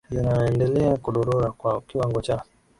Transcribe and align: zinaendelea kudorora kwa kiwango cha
zinaendelea 0.09 0.97
kudorora 0.97 1.51
kwa 1.51 1.81
kiwango 1.81 2.21
cha 2.21 2.43